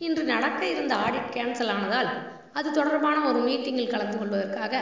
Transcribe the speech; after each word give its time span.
இன்று 0.00 0.24
நடக்க 0.24 0.60
இருந்த 0.72 0.92
ஆடிட் 1.04 1.32
கேன்சல் 1.36 1.72
ஆனதால் 1.74 2.10
அது 2.58 2.68
தொடர்பான 2.70 3.16
ஒரு 3.30 3.40
மீட்டிங்கில் 3.46 3.92
கலந்து 3.92 4.16
கொள்வதற்காக 4.18 4.74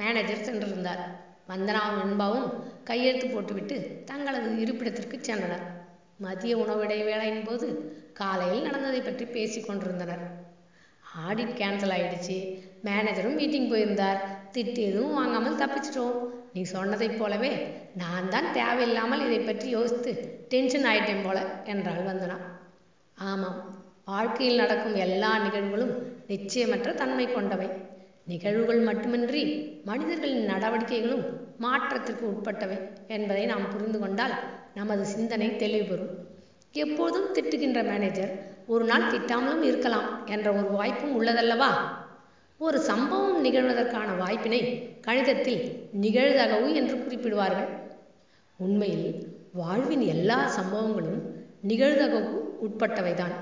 மேனேஜர் 0.00 0.46
சென்றிருந்தார். 0.46 1.02
வந்தனாவும் 1.50 1.98
வெண்பாவும் 2.00 2.48
கையெழுத்து 2.88 3.26
போட்டுவிட்டு 3.28 3.76
தங்களது 4.10 4.50
இருப்பிடத்திற்கு 4.64 5.16
சென்றனர். 5.18 5.64
மதிய 6.24 6.54
உணவு 6.62 6.82
இடைவேளையின் 6.86 7.46
போது 7.48 7.66
காலையில் 8.20 8.66
நடந்ததை 8.66 9.00
பற்றி 9.00 9.24
பேசிக் 9.36 9.66
கொண்டிருந்தனர். 9.68 10.24
ஆடிட் 11.24 11.54
கேன்சல் 11.60 11.94
ஆயிடுச்சு. 11.96 12.36
மேனேஜரும் 12.88 13.38
மீட்டிங் 13.40 13.70
போயிருந்தார். 13.72 14.20
திட்டு 14.54 14.80
எதுவும் 14.90 15.16
வாங்காமல் 15.18 15.60
தப்பிச்சிட்டோம். 15.62 16.18
நீ 16.56 16.62
சொன்னதைப் 16.74 17.18
போலவே 17.20 17.52
நான் 18.02 18.30
தான் 18.34 18.50
தேவையில்லாமல் 18.58 19.24
இதை 19.28 19.40
பற்றி 19.40 19.68
யோசித்து 19.68 20.12
டென்ஷன் 20.52 20.88
ஆயிட்டேன் 20.90 21.24
போல 21.28 21.38
என்றாள் 21.72 22.08
வந்தனா. 22.10 22.38
ஆமாம் 23.18 23.58
வாழ்க்கையில் 24.04 24.56
நடக்கும் 24.56 24.94
எல்லா 24.94 25.38
நிகழ்வுகளும் 25.46 25.92
நிச்சயமற்ற 26.28 26.94
தன்மை 26.94 27.32
கொண்டவை. 27.32 27.68
நிகழ்வுகள் 28.26 28.78
மட்டுமின்றி 28.78 29.42
மனிதர்களின் 29.84 30.48
நடவடிக்கைகளும் 30.48 31.22
மாற்றத்திற்கு 31.58 32.24
உட்பட்டவை 32.26 32.76
என்பதை 33.06 33.46
நாம் 33.46 33.70
புரிந்து 33.70 33.98
கொண்டால் 33.98 34.34
நமது 34.74 35.04
சிந்தனை 35.04 35.56
தெளிவு 35.56 35.84
பெறும் 35.84 36.12
எப்போதும் 36.72 37.34
திட்டுகின்ற 37.34 37.84
மேனேஜர் 37.84 38.32
ஒரு 38.66 38.84
நாள் 38.84 39.10
திட்டாமலும் 39.12 39.62
இருக்கலாம் 39.62 40.26
என்ற 40.26 40.52
ஒரு 40.52 40.68
வாய்ப்பும் 40.68 41.22
உள்ளதல்லவா? 41.22 41.70
ஒரு 42.58 42.78
சம்பவம் 42.80 43.44
நிகழ்வதற்கான 43.44 44.18
வாய்ப்பினை 44.18 44.60
கணிதத்தில் 45.06 45.64
நிகழ்தகவு 46.00 46.74
என்று 46.74 46.96
குறிப்பிடுவார்கள். 46.96 47.68
உண்மையில் 48.56 49.08
வாழ்வின் 49.52 50.00
எல்லா 50.00 50.50
சம்பவங்களும் 50.56 51.20
நிகழ்தகவு 51.68 52.32
உட்பட்டவைதான். 52.68 53.36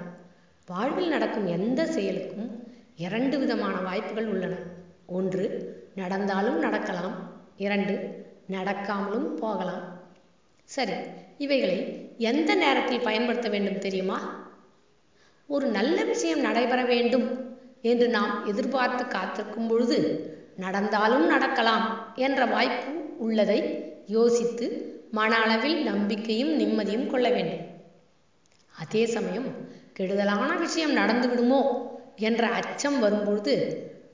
வாழ்வில் 0.67 1.09
நடக்கும் 1.09 1.47
எந்த 1.47 1.87
செயலுக்கும் 1.87 2.51
இரண்டு 2.97 3.39
விதமான 3.39 3.81
வாய்ப்புகள் 3.81 4.27
உள்ளன. 4.27 4.55
ஒன்று 5.07 5.45
நடந்தாலும் 5.95 6.59
நடக்கலாம். 6.59 7.17
இரண்டு 7.57 7.95
நடக்காமலும் 8.51 9.29
போகலாம். 9.43 9.85
சரி 10.65 10.93
இவைகளை 11.39 11.79
எந்த 12.19 12.55
நேரத்தில் 12.55 13.01
பயன்படுத்த 13.01 13.49
வேண்டும் 13.49 13.79
தெரியுமா? 13.79 14.19
ஒரு 15.47 15.67
நல்ல 15.67 16.05
விஷயம் 16.05 16.41
நடைபெற 16.41 16.85
வேண்டும் 16.85 17.27
என்று 17.83 18.09
நாம் 18.09 18.47
எதிர்பார்த்து 18.47 19.07
காத்திருக்கும் 19.07 19.69
பொழுது 19.69 19.99
நடந்தாலும் 20.57 21.27
நடக்கலாம் 21.27 22.15
என்ற 22.17 22.45
வாய்ப்பு 22.47 22.93
உள்ளதை 23.19 23.61
யோசித்து 24.07 24.67
மன 25.11 25.37
அளவில் 25.37 25.83
நம்பிக்கையும் 25.83 26.55
நிம்மதியும் 26.61 27.07
கொள்ள 27.07 27.29
வேண்டும். 27.29 27.67
அதே 28.79 29.07
சமயம் 29.07 29.51
கெடுதலான 29.93 30.59
விஷயம் 30.59 30.93
நடந்து 30.93 31.29
விடுமோ 31.29 31.61
என்ற 32.17 32.49
அச்சம் 32.49 33.01
வரும்பொழுது 33.01 33.55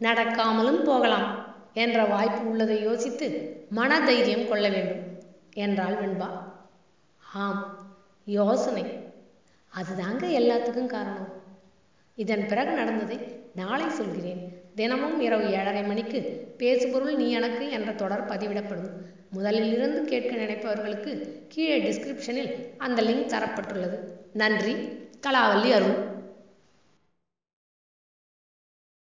நடக்காமலும் 0.01 0.85
போகலாம் 0.85 1.55
என்ற 1.75 2.05
வாய்ப்பு 2.05 2.51
உள்ளதை 2.51 2.83
யோசித்து 2.83 3.27
மன 3.71 4.01
தைரியம் 4.01 4.49
கொள்ள 4.49 4.69
வேண்டும் 4.69 5.03
என்றாள் 5.55 5.95
வெண்பா. 5.95 6.29
ஆம் 7.35 7.91
யோசனை. 8.25 8.83
அதுதாங்க 9.75 10.23
எல்லாத்துக்கும் 10.23 10.87
காரணம். 10.87 11.33
இதன் 12.15 12.47
பிறகு 12.47 12.73
நடந்ததை 12.73 13.19
நாளை 13.55 13.89
சொல்கிறேன். 13.89 14.63
தினமும் 14.75 15.21
இரவு 15.21 15.51
ஏழரை 15.51 15.83
மணிக்கு 15.83 16.21
பேசுபொருள் 16.59 17.17
நீ 17.17 17.31
எனக்கு 17.31 17.71
என்ற 17.71 17.93
தொடர் 17.93 18.27
பதிவிடப்படும். 18.27 18.91
முதலில் 19.31 19.73
இருந்து 19.73 20.05
கேட்க 20.05 20.37
நினைப்பவர்களுக்கு 20.37 21.39
கீழே 21.49 21.79
டிஸ்கிரிப்ஷனில் 21.83 22.53
அந்த 22.79 23.03
லிங்க் 23.03 23.33
தரப்பட்டுள்ளது. 23.35 23.99
நன்றி. 24.33 24.77
Calav 25.21 25.63
Learu. 25.65 26.18